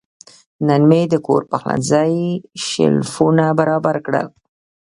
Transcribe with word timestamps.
نن 0.67 0.81
مې 0.89 1.01
د 1.09 1.15
کور 1.27 1.41
پخلنځي 1.51 2.15
شیلفونه 2.65 3.45
برابر 3.59 3.95
کړل. 4.05 4.27